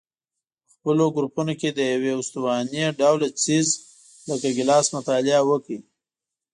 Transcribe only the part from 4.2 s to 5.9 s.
لکه ګیلاس مطالعه وکړئ.